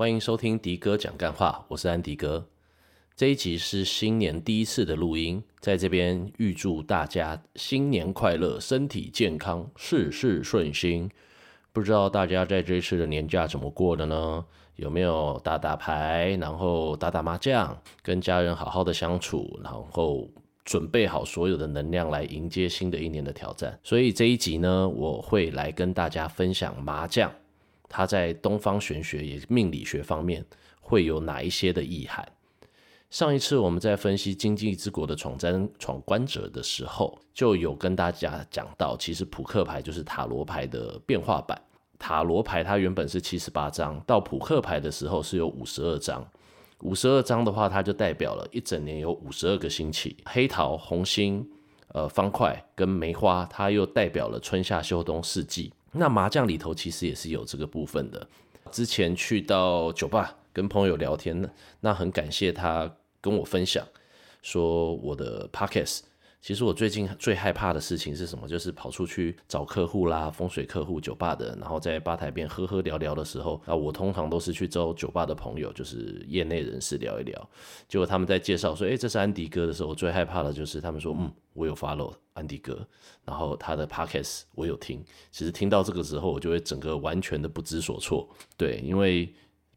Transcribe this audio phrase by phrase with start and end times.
[0.00, 2.42] 欢迎收听迪哥讲干话，我是安迪哥。
[3.14, 11.10] 这一集是新年第一次的录音，在这边预祝大家新年快乐，身体健康，事事顺心。
[11.70, 14.42] 不知道大家在这一次的年假怎么过的呢？
[14.76, 20.26] 有没有打打牌，然后打打麻将，跟家人好好的相处，然后
[20.64, 23.78] 准备好所有的能量来迎接新的一年的挑战。
[23.82, 27.30] 所以这一集呢，我会来跟大家分享麻将，
[27.90, 30.42] 它在东方玄学也命理学方面
[30.80, 32.26] 会有哪一些的意涵。
[33.10, 41.60] 上一次我们在分析《经济之国》的闯关闯关者的时候，就有跟大家讲到，其实扑克牌就是塔罗牌的变化版。
[41.98, 46.24] 塔罗牌它原本是七十八张，到扑克牌的时候是有五十二张。
[46.82, 50.16] 五十二张的话，它就代表了一整年有五十二个星期。
[50.24, 51.44] 黑桃、红心、
[51.88, 55.72] 呃方块跟梅花，它又代表了春夏秋冬四季。
[55.92, 58.28] 那麻将里头其实也是有这个部分的。
[58.70, 61.50] 之前去到酒吧跟朋友聊天，
[61.80, 62.96] 那很感谢他。
[63.22, 63.86] 跟我分享
[64.40, 66.00] 说我的 podcast，
[66.40, 68.48] 其实我最近最害怕的事情是什么？
[68.48, 77.50] 就是跑出去找客户啦，风水客户、酒吧的，然后在吧台边喝喝聊聊的时候，啊，我通常都是去找酒吧的朋友，就是业内人士聊一聊。
[77.88, 82.88] 结果他们在介绍说，诶，这是安迪哥的时候，我最害怕的就是他们说，嗯，我有 follow 安迪哥，
[83.24, 85.04] 然后他的 podcast 我有听。
[85.30, 89.30] 其实听到这个时候，我就会整个完全的不知所措，对，因为。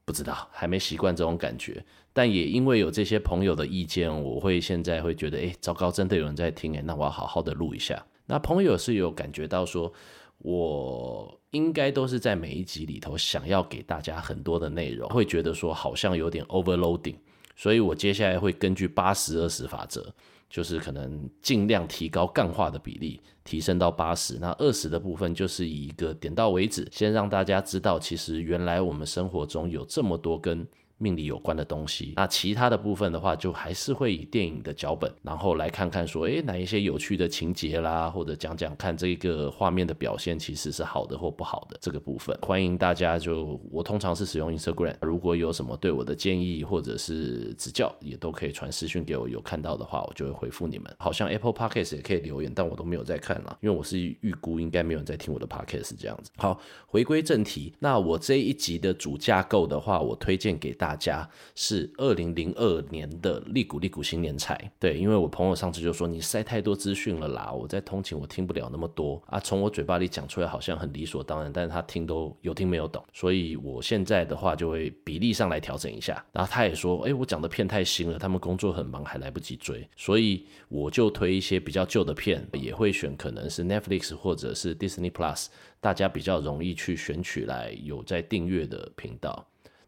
[0.06, 8.06] 不知道，还没习惯这种感觉，但也因为有这些朋友的意见，我会现在会觉得，哎，糟糕，真的有人在听，哎，那我要好好的录一下。
[8.26, 9.92] 那朋友是有感觉到说，
[10.40, 17.16] 我应该都是在每一集里头想要给大家很多的内容，会觉得说好像有点 overloading，
[17.56, 20.14] 所以我接下来会根据八十二十法则。
[20.54, 24.38] 就是可能尽量提高干化的比例，提升到八十。
[24.38, 30.64] 那二十的部分就是以一个点到为止，先让大家知道，其实原来我们生活中有这么多根
[31.04, 42.34] 命理有关的东西，那其他的部分的话，就还是会以电影的脚本，然后来看看说，诶，哪一些有趣的情节啦，或者讲讲看这个画面的表现，其实是好的或不好的这个部分。
[42.42, 50.90] 欢迎大家就，我通常是使用 Instagram，如果有什么对我的建议或者是指教，也都可以传私讯给我，有看到的话，我就会回复你们。
[51.00, 56.32] 好像 Apple Podcast 也可以留言，但我都没有在看了，因为我是预估应该没有人在听我的 Podcast 这样子。
[56.38, 56.58] 好，
[56.88, 60.93] 回归正题，那我这一集的主架构的话，我推荐给大。
[60.94, 76.24] 大家是二零零二年的利股利股新年财，对，因为我朋友上次就说，你塞太多资讯了啦，我在通勤我听不了那么多啊，从我嘴巴里讲出来好像很理所当然，但是他听都有听没有懂，所以我现在的话就会比例上来调整一下。
[76.32, 85.48] 然后他也说，哎，我讲的片太新了，他们工作很忙还来不及追，所以我就推一些比较旧的片，也会选可能是 Netflix 或者是 Disney Plus，
[85.82, 89.44] 大家比较容易去选取来有在订阅的频道。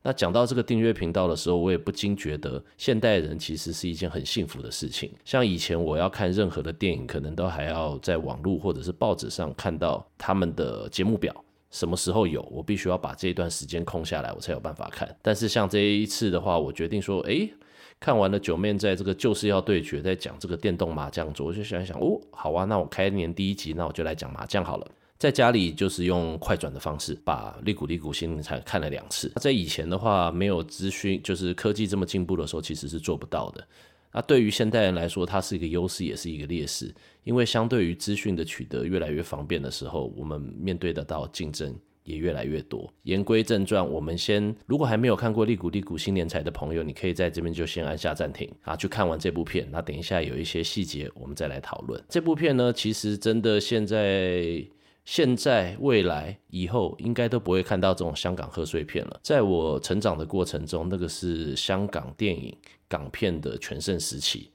[0.05, 5.11] 那讲到这个订阅频道的时候，我也不禁觉得，现代人其实是一件很幸福的事情。
[5.25, 11.33] 像以前我要看任何的电影，可能都还要在网络或者是报纸上看到他们的节目表，
[11.71, 15.09] 什么时候有，我必须要把这一段时间空下来，我才有办法看。
[15.23, 17.51] 但是像这一次的话，我决定说，诶，
[17.99, 24.87] 看完了九面在这个就是要对决，在讲这个电动麻将桌，我就想一想，哦，好啊，那我开年第一集，那我就来讲麻将好了。
[25.25, 29.27] 在家里就是用快转的方式把《利古利古新年财》看了两次。
[29.37, 33.67] 在以前的话，没有资讯，就是科技这么进步的时候，其实是做不到的。
[34.13, 36.93] 那对于现代人来说，它是一个优势，也是一个劣势。
[37.23, 42.87] 因为相对于资讯的取得越来越方便的时候，我们面对得到竞争也越来越多。
[43.01, 49.67] 言归正传，我们先，如果还没有看过《利古利古新年财》的朋友，你可以在这边就先按下暂停啊，去看完这部片。
[49.71, 51.99] 那等一下有一些细节，我们再来讨论。
[52.07, 54.63] 这部片呢，其实真的现在。
[55.05, 59.19] 现在、未来、以后应该都不会看到这种香港贺岁片了。
[59.21, 62.57] 在我成长的过程中，那个是香港电影
[62.89, 64.49] 港片的全盛时期。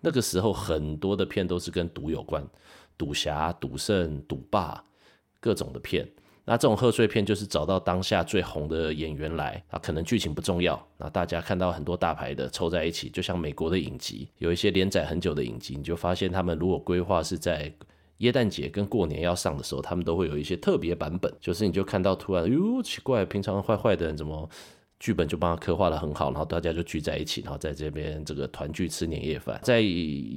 [0.00, 2.46] 那个时候很多的片都是跟赌有关，
[2.96, 4.84] 赌侠、赌圣、赌霸，
[5.40, 6.08] 各种的片。
[6.44, 17.72] 那这种贺岁片就是找到当下最红的演员来，啊，可能剧情不重要，那大家看到很多大牌的凑在一起，就像美国的影集，有一些连载很久的影集，你就发现他们如果规划是在。
[18.18, 24.48] 耶诞节跟过年要上的时候，他们都会有一些特别版本，就是你就看到突然哟奇怪，平常坏坏的人怎么
[24.98, 29.60] 剧本就帮他刻画得很好，然后大家就聚在一起，然后在这边这个团聚吃年夜饭。
[29.62, 29.82] 在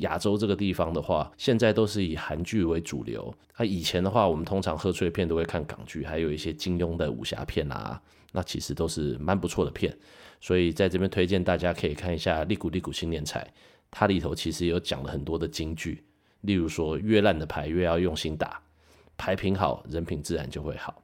[0.02, 3.34] 亚洲这个地方的话，现在都是以韩剧为主流。
[3.58, 8.02] 那以前的话，我们通常贺岁片都会看港剧，还有一些金庸的武侠片啊，
[8.34, 9.98] 那其实都是蛮不错的片。
[10.42, 13.42] 所以在这边推荐大家可以看一下《利古利古新年彩》，
[13.90, 16.04] 它里头其实有讲了很多的金句。
[16.42, 18.62] 例如说，越烂的牌越要用心打，
[19.18, 21.02] 牌品好，人品自然就会好。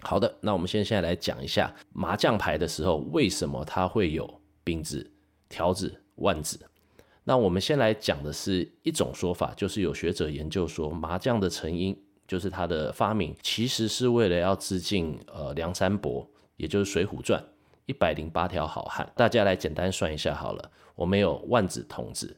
[0.00, 5.10] 好的，那我们现在来讲一下麻将牌的时候，为什么它会有饼子、
[5.48, 6.58] 条子、腕子。
[7.24, 11.94] 那我们先来讲的是一种说法，就是有学者研究说，麻将的成因
[12.26, 17.38] 就是它的发明，其实是为了要致敬呃梁山伯，也就是《水浒传》
[17.84, 19.10] 一百零八条好汉。
[19.14, 22.34] 大家来简单算一下好了，我们有万子、筒子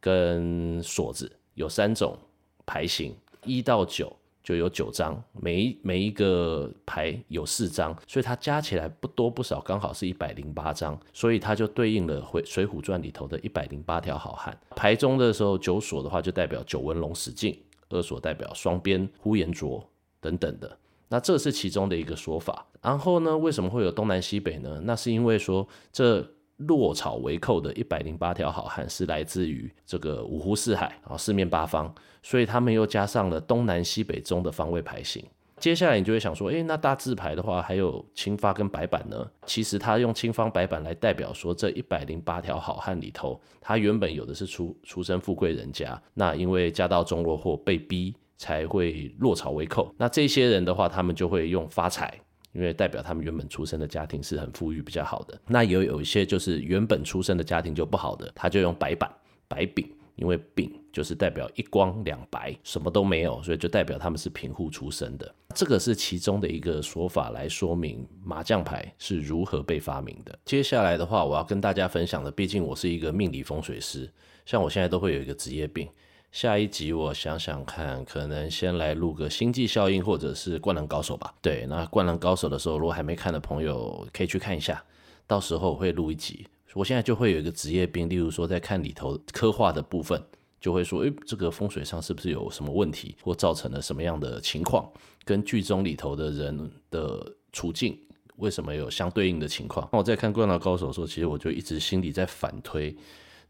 [0.00, 2.16] 跟锁子，有三种
[2.64, 3.14] 牌型，
[3.44, 14.58] 一到九就有九张，每一每一个牌有四张，所以它加起来不多不少，刚好是一百零八张，所以它就对应了《水浒传》里头的一百零八条好汉。
[14.74, 19.86] 牌中的时候，九锁的话就代表九纹龙史进，二锁代表双边呼延灼
[20.20, 20.78] 等等的。
[21.08, 22.66] 那这是其中的一个说法。
[22.80, 24.80] 然后呢，为什么会有东南西北呢？
[24.84, 26.26] 那是因为说这。
[26.60, 31.92] 落草为寇的一百零八条好汉是来自于这个五湖四海啊，四面八方，
[32.22, 35.24] 所以他们又加上了东南西北中的方位牌型。
[35.58, 39.30] 接下来你就会想说，诶，那大字牌的话还有青发跟白板呢？
[39.44, 49.94] 其实他用青方白板来代表说，这一百零八条好汉里头，他原本有的是出出身富贵人家，那因为家道中落或被逼才会落草为寇。
[49.98, 52.18] 那这些人的话，他们就会用发财。
[52.52, 59.10] 因为代表他们原本出生的家庭是很富裕、比较好的，那也有有一些就是原本出生的家庭就不好的，他就用白板、
[59.46, 65.34] 白饼，因为饼就是代表一光两白，什么都没有，所以就代表他们是贫户出身的。
[65.54, 70.36] 这个是其中的一个说法来说明麻将牌是如何被发明的。
[70.44, 74.10] 接下来的话，我要跟大家分享的，毕竟我是一个命理风水师，
[74.44, 75.88] 像我现在都会有一个职业病。
[76.32, 81.34] 下一集我想想看，可能先来录个星际效应或者是灌篮高手吧。
[81.42, 84.82] 对，那灌篮高手的时候，如果还没看的朋友可以去看一下，
[85.26, 86.46] 到时候会录一集。
[86.74, 90.22] 我现在就会有一个职业病，例如说在看里头刻画的部分，
[90.60, 94.88] 就会说，诶，这个风水上是不是有什么问题，或造成了什么样的情况，
[95.24, 97.98] 跟剧中里头的人的处境
[98.36, 99.88] 为什么有相对应的情况？
[99.92, 102.96] 那我在看灌篮高手的时候，其实我就一直心里在反推。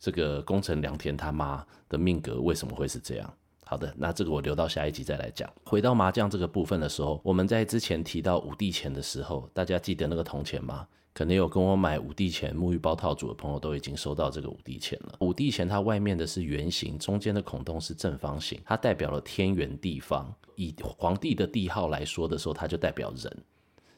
[0.00, 3.32] 这个宫城良田他妈的命格为什么会是这样？
[3.66, 5.48] 好的，那这个我留到下一集再来讲。
[5.64, 10.88] 回到麻将这个部分的时候，我们在之前提到五帝钱的时候，大家记得那个铜钱吗？
[11.12, 15.16] 可能有跟我买五帝钱沐浴包套组的朋友都已经收到这个五帝钱了。
[15.20, 20.34] 五帝钱它外面的是圆形，中间的孔洞是正方形，它代表了天圆地方。
[20.56, 23.36] 以皇帝的帝号来说的时候，它就代表人，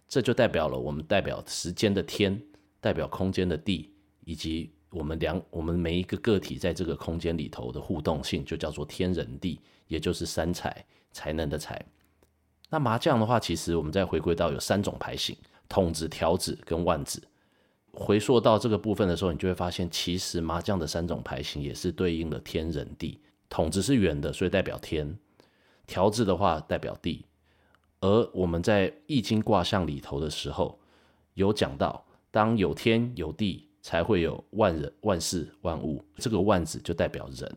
[0.08, 2.38] 这就代表了我们代表时间的天，
[2.81, 3.94] 代表空间的地，
[4.25, 4.72] 以及。
[4.92, 9.58] 我们两，我们每一个个体在这个空间里头的互动性，就叫做天人地，
[9.88, 11.82] 也就是三才，才能的才。
[12.68, 15.36] 那麻将的话，其实我们再回归到有三种牌型：
[15.68, 17.22] 筒子、条子跟万子。
[17.94, 23.20] 回溯到这个部分的时候，你就会发现，其实麻将的三种牌型也是对应了天人地。
[23.48, 25.14] 筒子是圆的，所以代表天；
[25.86, 27.24] 条子的话代表地。
[28.00, 30.78] 而我们在易经卦象里头的时候，
[31.34, 33.68] 有讲到，当有天有地。
[33.82, 37.56] 才会有万人、万事、万物，这个万字就代表人，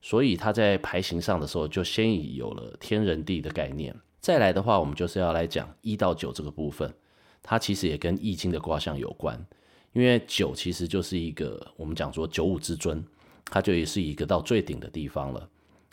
[0.00, 3.94] 所以它在牌型上的时候就先已有了天人地的概念。
[4.20, 6.92] 再来的话，我们就是要来讲一到九这个部分，
[7.42, 9.44] 它其实也跟易经的卦象有关，
[9.92, 13.04] 因为九其实就是一个我们讲说九五之尊，
[13.44, 15.48] 它就也是一个到最顶的地方了。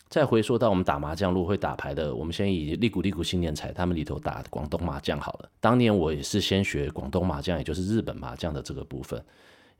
[0.07, 5.49] 再回说到我们打麻将，如果会打牌的，我们先以利古利古新年财他们里头打广东麻将好了。
[5.59, 9.19] 当年我也是先学广东麻将，也就是日本麻将的这个部分。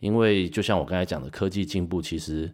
[0.04, 2.54] 因为就像我刚才讲的，科技进步其实，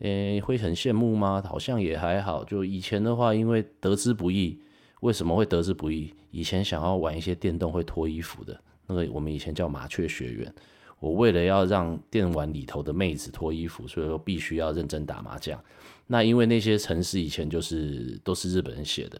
[0.00, 1.42] 诶，会很羡慕吗？
[1.48, 2.44] 好像也还好。
[2.44, 4.60] 就以前的话，因为得之不易，
[5.00, 6.12] 为什么会得之不易？
[6.30, 10.54] 以前想要玩一些电动会脱衣服的那个，我们以前叫麻雀学院。
[11.00, 15.58] 我为了要让电玩里头的妹子脱衣服，所以说必须要认真打麻将。
[16.06, 19.18] 那因为那些程式以前就是都是日本人写的。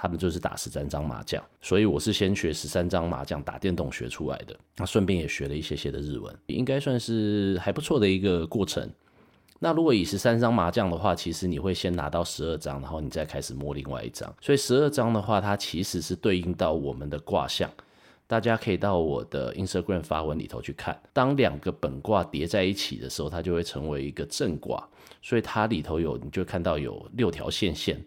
[0.00, 8.88] 他们就是打十三张麻将，所以我是先学十三张麻将打电动学出来的，那顺便也学了一些些的日文，应该算是还不错的一个过程。
[9.58, 17.68] 那如果以十三张麻将的话，其实你会先拿到十二张，然后你再开始摸另外一张，所以十二张的话，它其实是对应到我们的卦象。
[18.28, 24.86] 大家可以到我的 Instagram 发文里头去看，当两个本卦叠在一起的时候，它就会成为一个正卦，
[25.22, 28.00] 所以它里头有，你就看到有六条线线。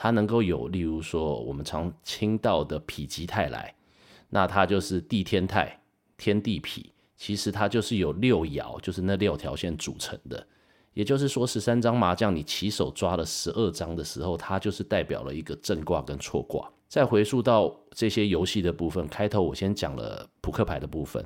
[0.00, 3.74] 它能够有，例如说我们常听到的否极泰来，
[4.30, 5.80] 那它就是地天泰，
[6.16, 10.46] 天地否，其实它就是有六爻，就是那六条线组成的。
[10.94, 16.70] 也就是说，十三张麻将你起手抓了十二张的时候，它就是代表了一个正卦跟错卦。
[16.86, 21.24] 再回溯到这些游戏的部分，开头我先讲了扑克牌的部分，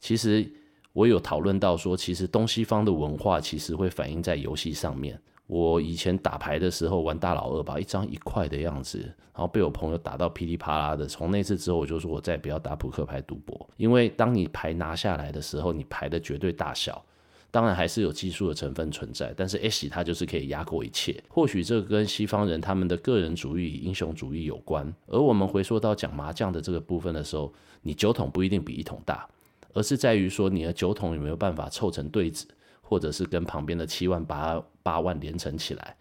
[0.00, 0.50] 其实
[0.94, 5.20] 我有讨论到说，其实东西方的文化其实会反映在游戏上面。
[5.48, 11.06] 我以前打牌的时候玩大老二吧，一张一块的样子，然后被我朋友打到噼里啪啦的。
[11.06, 17.02] 从那次之后，我就说我再也不要打扑克牌赌博，因为当你牌拿下来的时候，你牌的绝对大小，
[17.50, 21.18] 当然还是有技术的成分存在，但是 S 它就是可以压过一切。
[21.28, 24.92] 或许这跟西方人他们的个人主义、英雄主义有关。
[25.06, 27.50] 而我们回溯到讲麻将的这个部分的时候，
[27.80, 29.26] 你九筒不一定比一筒大，
[29.72, 32.46] 而是在于说你的九筒有没有办法凑成对子。
[32.88, 35.94] 或者是跟旁边的七万八八万连成起来，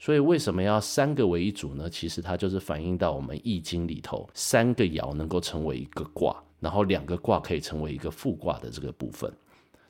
[0.00, 1.88] 所以为什么要三个为一组呢？
[1.88, 9.32] 其实它就是反映到我们易经里头，三个爻能够成为一个卦，然后两个卦可以成为一个复卦的这个部分。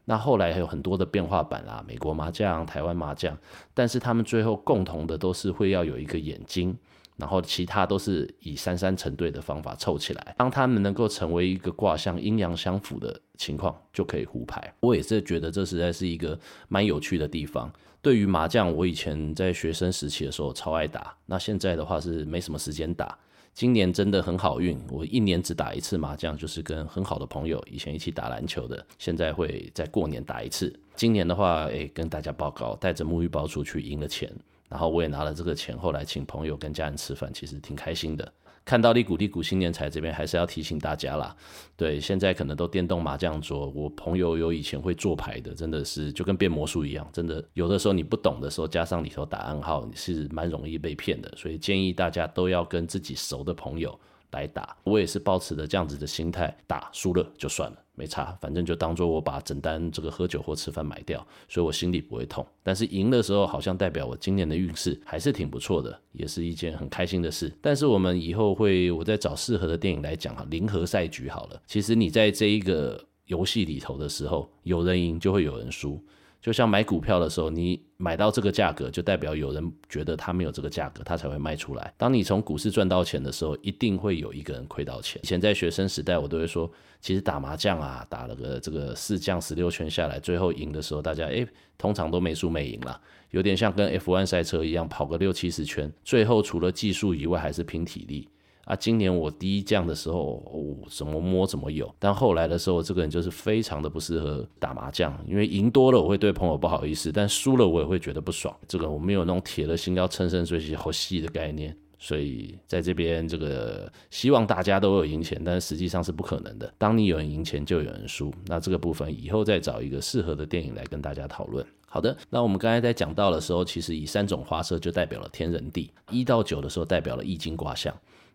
[0.04, 3.34] 那后来还有很多的变化版啦，美国麻将、台湾麻将，
[3.72, 6.76] 但是他们最后共同的都是会要有一个眼睛。
[7.16, 14.74] 然后其他都是以三三成对的方法凑起来，当他们能够成为一个卦象阴阳相符的情况，就可以胡牌。
[14.80, 16.38] 我也是觉得这实在是一个
[16.68, 17.72] 蛮有趣的地方。
[18.00, 23.16] 对于麻将，我以前在学生时期的时候超爱打，那现在的话是没什么时间打。
[23.54, 30.74] 今年真的很好运，我一年只打一次麻将，就是跟很好的朋友以前一起打篮球的，现在会在过年打一次。
[31.02, 34.32] 今年的话，诶，跟大家报告，带着沐浴包出去赢了钱。
[34.68, 38.32] 然后我也拿了这个钱，后来请朋友跟家人吃饭，其实挺开心的。
[38.64, 41.36] 看到利股利股新年财这边，还是要提醒大家啦。
[41.76, 51.28] 对，现在可能都电动麻将桌，我朋友有以前会做牌的，真的是就跟变魔术一样，真的有的时候你不懂的时候，加上里头打暗号，你是蛮容易被骗的。
[51.36, 53.98] 所以建议大家都要跟自己熟的朋友
[54.32, 54.76] 来打。
[54.84, 57.78] 我也是抱持着这样子的心态，打输了就算了。
[57.94, 62.44] 没差，反正就当做我把整单这个喝酒或吃饭买掉，所以我心里不会痛。
[62.62, 67.52] 但是赢的时候，好像代表我今年的运势还是挺不错的，也是一件很开心的事。
[67.60, 71.62] 但是我们以后会，我再找适合的电影来讲哈，零和赛局好了。
[71.66, 76.02] 其实你在这一个游戏里头的时候，有人赢就会有人输。
[76.42, 81.94] 就像买股票的时候，你买到这个价格，就代表有人觉得他没有这个价格，他才会卖出来。
[81.96, 85.22] 当你从股市赚到钱的时候，一定会有一个人亏到钱。
[85.22, 86.68] 以前在学生时代，我都会说，
[87.00, 91.46] 其实打麻将啊，打了个这个四将十六圈下来，最后赢的时候，大家诶，
[91.78, 98.28] 通常都没输没赢啦，有点像跟 F1 赛车一样，跑个六七十圈，最后除了技术以外，还是拼体力。
[98.64, 101.92] 啊，今年我第一降的时候，我、怎么摸怎么有。
[101.98, 108.56] 但后来的时候，这个人就是非常的不适合打麻将，因为赢多了我会对朋友不好意思，但输了我也会觉得不爽。
[108.68, 116.72] 这个我没有那种铁了心要乘胜追击好戏的概念，所以在这边这个希望大家都有赢钱，但实际上是不可能的。
[116.78, 118.32] 当你有人赢钱，就有人输。
[118.46, 121.66] 那这个部分以后再找一个适合的电影来跟大家讨论。
[121.88, 127.92] 好的，那我们刚才在讲到的时候，其实以三种花色就代表了天人地，一到九的时候代表了易经卦象。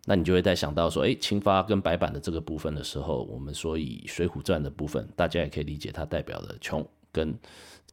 [0.08, 7.38] 那你就会在想到说，哎，青发跟白板的这个部分的时候，我们说以《水浒传》的部分，大家也可以理解它代表的穷跟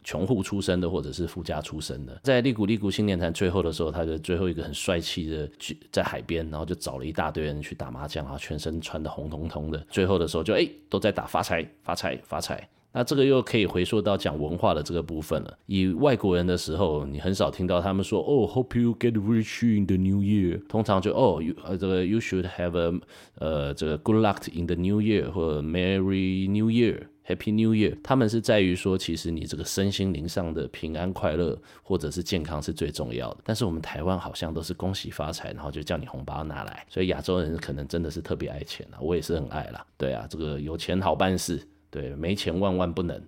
[0.01, 2.17] 穷户出身的，或者是富家出身的。
[2.23, 9.77] 在利古利古新年坛最后的时候，他的最后一个很帅气的去在海边，然后就找了一大堆人去打麻将啊，全身穿得红彤彤的。
[9.89, 12.65] 最后的时候就哎都在打发财发财发财。
[12.97, 15.57] 那这个又可以回溯到讲文化的这个部分了。
[15.65, 20.65] 以外国人的时候，你很少听到他们说哦，Hope you get rich in the new year。
[20.69, 23.01] 通常就哦，呃，这个 You should have a
[23.37, 27.97] 呃这个 good luck in the new year 或者 Merry New Year，Happy New Year。
[28.01, 33.41] 他们是在于说，其实你这个身心灵上的平安快乐或者是健康是最重要的。
[33.43, 36.85] 但是我们台湾好像都是恭喜发财，然后就叫你红包拿来。
[36.89, 39.85] 所以亚洲人可能真的是特别爱钱啊，我也是很爱啦。
[39.97, 41.59] 对啊，这个有钱好办事。
[41.95, 43.25] 对，没钱万万不能。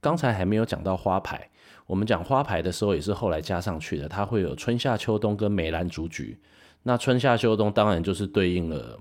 [0.00, 1.50] 刚才还没有讲到花牌，
[1.88, 6.38] 我们讲花牌的时候也是后来加上去的，它会有春夏秋冬跟梅兰竹菊。
[6.84, 8.96] 那春夏秋冬当然就是对应了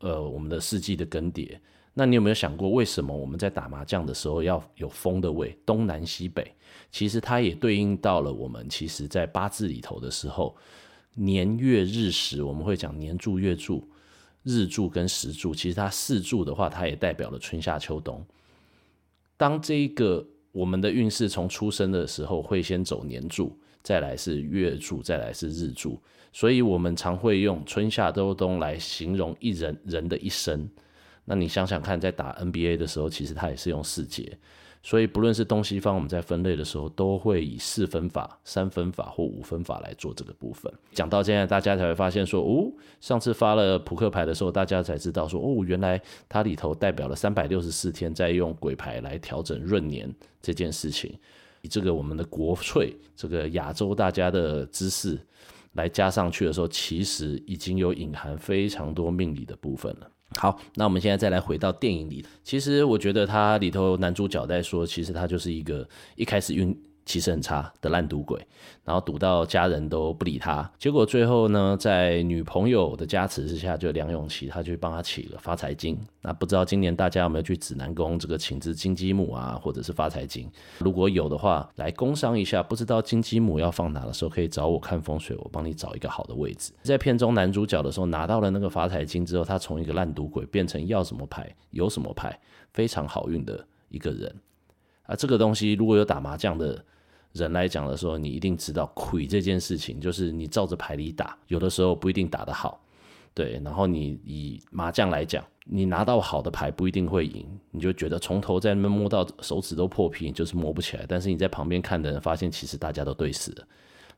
[0.00, 1.58] 呃我们的四季的更迭。
[1.94, 6.54] 那你有没有想过，为什么我们在打麻将的时候要有风的位，东南西北？
[6.90, 10.54] 其实它也对应到了我们其实在八字里头的时候，
[11.14, 13.82] 年月日时，我们会讲年柱月柱。
[14.42, 18.24] 日柱跟时柱，其实它四柱的话，它也代表了春夏秋冬。
[19.36, 26.00] 当这一个我们的运势从出生的时候，会先走年柱，再来是月柱，再来是日柱，
[26.32, 30.68] 所以我们常会用春夏秋冬来形容一人人的一生。
[31.24, 34.36] 那你想想看，在打 NBA 的时候，其实它也是用四节。
[34.82, 40.72] 所以不论是东西方，我们在分类的时候，都会以四分法、三分法或五分法来做这个部分。
[40.92, 50.10] 讲到现在，大家才会发现说，哦，上次发了扑克牌的时候，大家才知道说，哦，原来它里头代表了三百六十四天，在用鬼牌来调整闰年
[50.40, 51.14] 这件事情。
[51.60, 55.18] 以这个我们的国粹，这个亚洲大家的知识
[55.74, 60.10] 来加上去的时候，其实已经有隐含非常多命理的部分了。
[60.36, 62.24] 好，那我们现在再来回到电影里。
[62.44, 66.76] 其实我觉得他里头男主角在说，其实他就是一个一开始运
[67.10, 68.40] 其实很差的烂赌鬼，
[68.84, 75.98] 然后赌到家人都不理他，结果最后呢，在女朋友的加持之下，就梁咏琪他去帮他起了发财金。
[76.22, 80.48] 那不知道今年大家有没有去指南宫这个请支金鸡母啊，或者是发财金？
[80.78, 86.72] 如果有的话，来工商一下，不知道金鸡母要放哪的时候，可以找我看风水，我帮你找一个好的位置。
[86.84, 92.38] 在片中男主角的时候拿到了那个发财金之后，他从一个烂赌鬼变成要什么牌有什么牌，
[92.72, 94.32] 非常好运的一个人。
[95.02, 96.84] 啊，这个东西如果有打麻将的
[97.32, 102.80] 人来讲的时候，你一定知道亏这件事情，就是你照着牌理打，有的时候不一定打得好，
[103.34, 103.60] 对。
[103.64, 111.04] 然后你以麻将来讲，你拿到好的牌不一定会赢，你就觉得从头在那边摸到手指都破皮，就是摸不起来。
[111.08, 113.64] 但是你在旁边看的人发现，其实大家都对死了。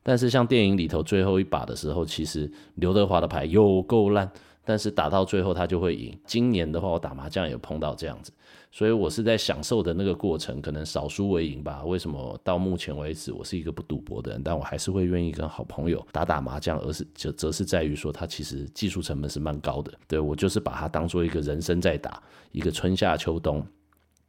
[0.03, 4.31] 但是像电影里头最后一把的时候，其实刘德华的牌有够烂。
[4.65, 6.17] 但是打到最后他就会赢。
[6.25, 8.33] 今年的话，我打麻将也碰到这样子，
[8.71, 11.83] 所以我是在享受的那个过程，可能少输为赢吧。
[11.85, 19.93] 为什么到目前为止我是一个不赌博的人，但我还是会愿意跟好朋友打打麻将，而是则则是在于说他其实技术成本是蛮高的。
[20.07, 23.65] 对，我就是把它当做一个人生在打，一个春夏秋冬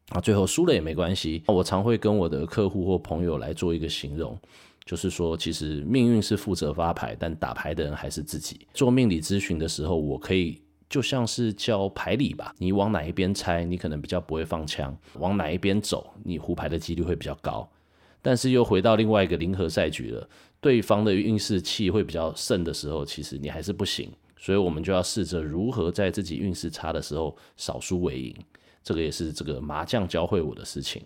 [0.09, 1.43] 啊，最后输了也没关系。
[1.47, 4.37] 我常会跟我的客户或朋友来做一个形容。
[4.85, 8.67] 就是说，其实命运是负责发牌，但打牌的人还是自己。
[8.73, 17.65] 做命理咨询的时候，我可以就像是教牌理吧，你往哪一边猜，你可能比较不会放枪；往哪一边走，你胡牌的几率会比较高。
[18.21, 24.11] 但是又回到另外一个零和赛局了，对方的运势气会比较盛的时候，其实你还是不行。
[24.37, 28.35] 所以我们就要试着如何在自己运势差的时候少输为赢。
[28.83, 31.01] 这个也是这个麻将教会我的事情。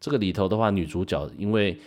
[0.00, 1.78] 这个里头的话，女主角因为。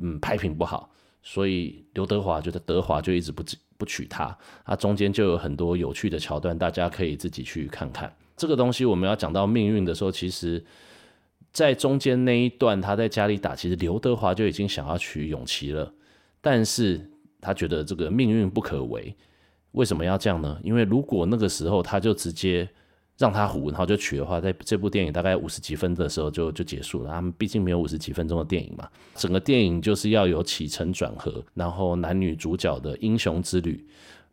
[0.00, 0.90] 嗯，牌品不好，
[1.22, 3.42] 所以刘德华觉得德华就一直不
[3.78, 8.14] 不娶她，啊中间就有很多有趣的桥段，大家可以自己去看看。
[8.36, 10.64] 这个东西我们要讲到命运的时候，其实，
[11.52, 15.92] 在中间那一段他在家里打，其实刘德华就已经想要娶永琪了，
[16.40, 17.10] 但是
[17.40, 19.14] 他觉得这个命运不可违。
[19.72, 20.60] 为什么要这样呢？
[20.62, 22.68] 因为如果那个时候他就直接。
[23.18, 27.10] 让他胡，然后就娶的话，在这部电影大概五十几分的时候就就结束了。
[27.10, 33.86] 他们毕竟没有五十几分钟的电影嘛，整个电影就是要有起承转合，然后男女主角的英雄之旅，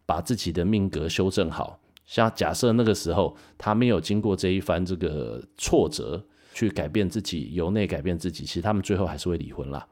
[0.06, 1.80] 把自己的命格修正好。
[2.06, 6.22] 像假设那个时候他没有经过这一番这个挫折，
[6.54, 9.88] 去改变自己，由内改变自己，其实他们最后还是会离婚啦。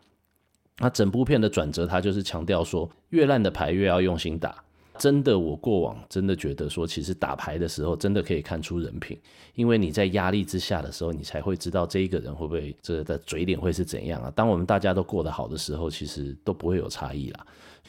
[0.80, 4.64] 那整部片的转折，他就是强调说，越烂的牌越要用心打。
[4.98, 9.18] 真的，我过往真的觉得说，其实打牌的时候真的可以看出人品，
[9.56, 14.32] 因为你在压力之下的时候，你才会知道这一个人会不会这的嘴脸会是怎样啊。
[14.36, 17.46] 当我们大家都过得好的时候，其实都不会有差异啦。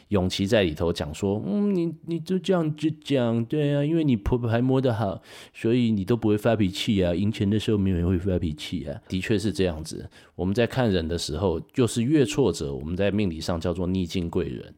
[0.09, 5.21] 永琪在里头讲说，嗯，你你就这样就讲，对啊，因为你扑牌摸得好，
[5.55, 7.15] 所以你都不会发脾气啊。
[7.15, 10.07] 赢钱的时候没有人会发脾气啊，的确是这样子。
[10.35, 14.75] 我们在看人的时候，就是越挫折，我们在命理上叫做逆境贵人。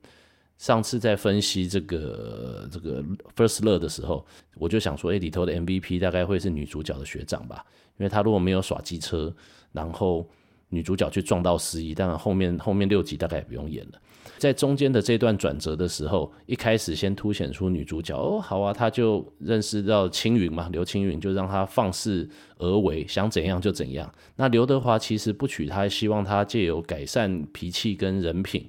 [0.56, 3.02] 上次在分析这个这个
[3.36, 4.24] First Love 的时候，
[4.56, 7.64] 我就想说，哎，里头的 MVP 大概会是女主角的学长吧，
[7.98, 9.34] 因为他如果没有耍机车，
[9.72, 10.26] 然后
[10.68, 14.00] 女主角去撞到失忆，当然后面后面六集大概也不用演了。
[14.38, 24.12] 在中间的这段转折的时候，一开始先凸显出女主角，哦，好啊，他就认识到青云嘛，刘青云就让他放肆而为，想怎样就怎样。
[24.36, 28.68] 那刘德华其实不娶她，希望他借由改善脾气跟人品。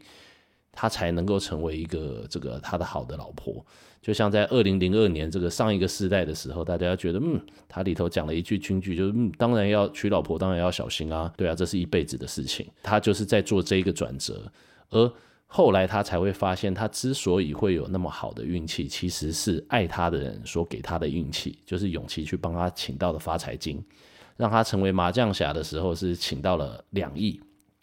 [0.76, 3.66] 他才能够成为一个这个他的好的老婆，
[4.02, 12.68] 就像在二零零二年这个上一个世代的时候，大家觉得嗯，他里头讲了一句金句，就是嗯，当然要娶老婆，当然要小心啊，对啊，这是一辈子的事情。
[12.84, 14.52] 他就是在做这一个转折，
[14.90, 15.12] 而
[15.48, 23.82] 后来他才会发现，他之所以会有那么好的运气，其实是爱他的人所给他的运气，就是永琪去帮他请到的发财金，
[24.36, 27.40] 让他成为麻将侠的时候是请到了两亿。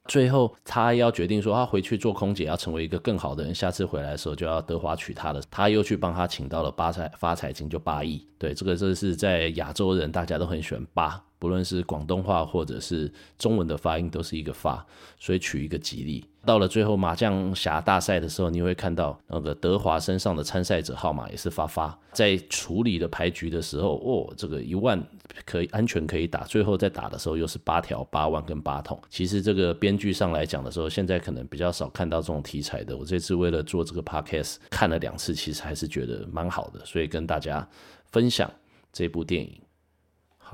[0.08, 3.54] 最后，他要决定说，他回去做空姐，要成为一个更好的人。
[3.54, 5.40] 下次回来的时候，就要德华娶她了。
[5.50, 8.26] 他又去帮他请到了八财发财金，就八亿。
[8.36, 11.22] 对，这个这是在亚洲人，大家都很喜欢八。
[11.38, 14.84] 不论是广东话或者是中文的发音，都是一个发，
[15.18, 16.24] 所以取一个吉利。
[16.44, 21.96] 到了最后麻将侠大赛的时候，你会看到那个德华身上的参赛者号码也是发发。
[22.12, 25.02] 在处理的牌局的时候，哦，这个一万
[25.44, 29.00] 可以安全可以打，最后在打的时候又是八条八万跟八筒。
[29.08, 32.96] 其实这个编剧上来讲的时候，现在可能比较少看到这种题材的。
[32.96, 37.66] 我这次为了做这个 podcast 看了两次，其实还是觉得蛮好的，所以跟大家
[38.10, 38.50] 分享
[38.92, 39.58] 这部电影。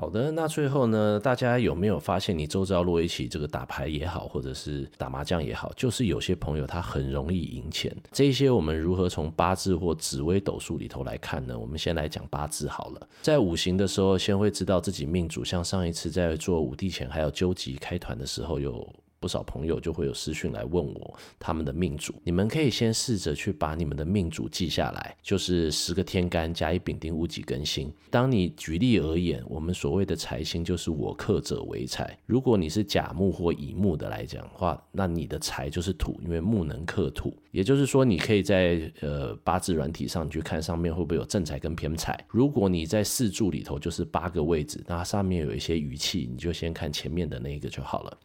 [0.01, 7.93] 好的，那最后呢，大家有没有发现，你周遭若一起这个打牌也好，或者是打麻将也好，就是有些朋友他很容易赢钱。
[8.13, 11.59] 这些我们如何从八字或紫微斗数里头来看呢？
[11.59, 13.09] 我们先来讲八字好了。
[13.23, 15.45] 在五行的时候，先会知道自己命主。
[15.45, 18.89] 像上一次在做五帝钱还有究极开团的时候，有
[19.21, 27.93] 不少朋友就会有私讯来问我他们的命主，你们可以先试着去把你们的命主记下来，就是十个天干加一丙丁戊己庚辛。
[28.11, 32.19] 当你举例而言，我们所谓的财星就是我克者为财。
[32.27, 37.37] 如果你是甲木或乙木的来讲的话，那你的财就是土，因为木能克土。
[37.51, 42.19] 也就是说，你可以在呃八字软体上去看上面会不会有正财跟偏财。
[42.29, 48.19] 如果你在四柱里头就是八个位置，那上面有一些余气，你就先看前面的那一个就好了。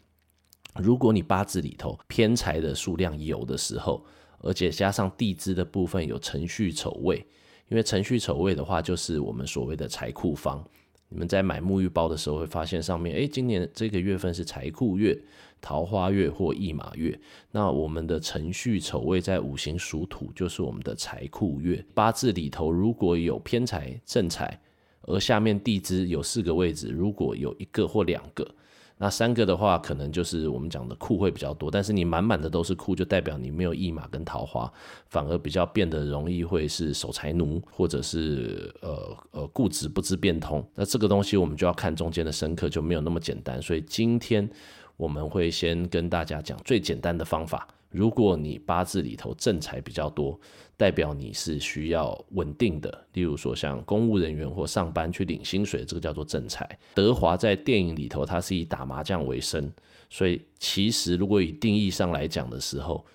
[0.82, 4.04] 如果你八字里头偏财的数量有的时候，
[4.40, 7.18] 而且加上地支的部分有辰戌丑未，
[7.70, 10.64] 因为辰戌丑未的话就是我们所谓的财库方。
[11.10, 15.16] 你们在买沐浴包的时候会发现上面，诶，今年这个月份是财库月、
[15.62, 17.18] 桃花月或驿马月。
[17.52, 21.86] 那我们的辰戌丑未在五行属土，就是我们的财库月。
[21.94, 24.60] 八字里头如果有偏财、正财，
[25.04, 28.46] 而下面地支有四个位置，如果有一个或两个。
[29.04, 34.72] 那三个的话，可能就是我们讲的库会比较多，但是你满满的都是库，就代表你没有驿马跟桃花，
[35.10, 40.66] 反而比较变得容易会是守财奴，或者是呃呃固执不知变通。
[40.74, 43.62] 那这个东西我们就要看中间的深刻，就没有那么简单。
[43.62, 44.50] 所以今天
[44.96, 47.68] 我们会先跟大家讲最简单的方法。
[47.94, 50.38] 如果你八字里头正财比较多，
[50.76, 56.68] 代表你是需要稳定的，例如说像公务人员或上班去领薪水，这个叫做正财。
[56.96, 59.72] 德华在电影里头，他是以打麻将为生，
[60.10, 63.06] 所以其实如果以定义上来讲的时候，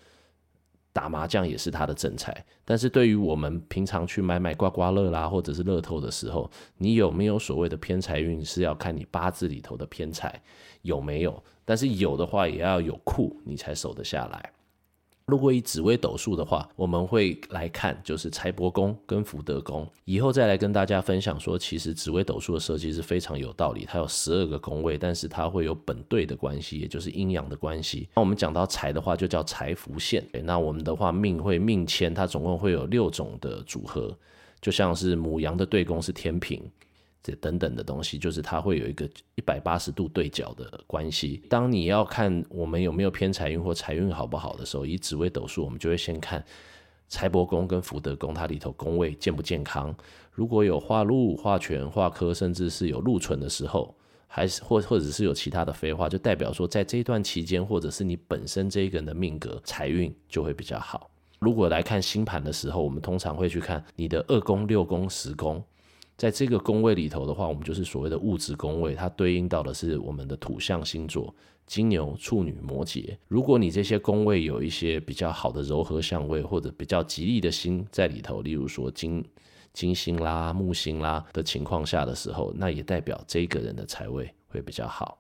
[0.92, 2.44] 打麻将也是他的正财。
[2.64, 10.40] 但是对于我们平常去买买刮刮乐啦，或者是乐透的时候，你有没有所谓的偏财运，是要看你八字里头的偏财
[10.82, 11.42] 有没有。
[11.64, 14.52] 但是有的话，也要有库，你才守得下来。
[15.28, 28.08] 如果以紫微斗数的话，我们会来看就是财帛宫跟福德宫，以后再来跟大家分享说，其实紫微斗数的设计是非常有道理，它有十二个宫位，但是它会有本对的关系，也就是阴阳的关系。
[28.16, 30.26] 那我们讲到财的话，就叫财福线。
[30.44, 34.16] 那我们的话命会命迁，它总共会有六种的组合，
[34.62, 36.58] 就像是母羊的对宫是天平。
[37.22, 41.42] 这等等的东西，就是它会有一个一百八十度对角的关系。
[41.50, 46.42] 当你要看我们有没有偏财运或财运好不好的时候，以紫微斗数，我们就会先看
[47.08, 49.94] 财帛宫跟福德宫，它里头宫位健不健康。
[50.32, 53.94] 如果有化禄、化权、化科，甚至是有禄存的时候，
[54.26, 61.10] 还是或或者是有其他的废话，就代表说在这一段期间，或者是你本身这一个人的命格财运就会比较好。
[61.40, 65.62] 如果来看星盘的时候，我们通常会去看你的二宫、六宫、十宫。
[66.18, 71.32] 在这个宫位里头的话，我们就是所谓的物质宫位，它对应到的是我们的土象星座
[71.64, 73.16] 金牛、处女、摩羯。
[73.28, 79.24] 如果你这些宫位有一些比较好的柔和相位，或者比较吉利的星在里头，例如说金
[79.72, 85.18] 金星啦、木星啦的情况下的时候，那也代表这个人的财位会比较好。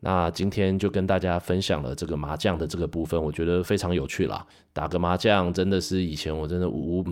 [0.00, 4.44] 那今天就跟大家分享了这个麻将的这个部分，我觉得非常有趣啦。
[4.72, 7.04] 打个麻将真的是以前我真的无。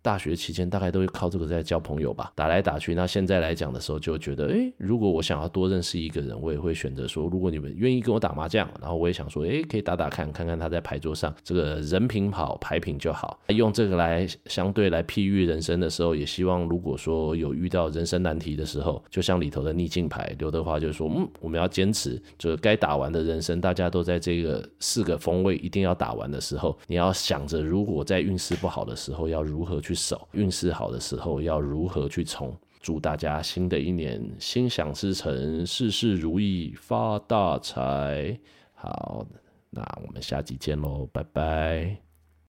[0.00, 2.94] 大学期间大概都会靠这个在交朋友吧，打来打去。
[2.94, 13.38] 那现在来讲的时候，就觉得，诶，如果我想要多认识一个人，我也会选择说，如果你们愿意跟我打麻将，然后我也想说，诶，可以打打看，看看他在牌桌上这个人品好，牌品就好。
[13.48, 32.56] 用这个来相对来譬喻人生的时候，也希望如果说有遇到人生难题的时候，就像里头的逆境牌，刘德华就说，嗯，我们要坚持，就是该打完的人生，大家都在这个四个风位一定要打完的时候，你要想着，如果在运势不好的时候，要如何去守运势好的时候要如何去冲？
[32.80, 38.38] 祝大家新的一年心想事成，事事如意，发大财！
[38.72, 39.26] 好，
[39.68, 42.07] 那我们下集见喽，拜拜。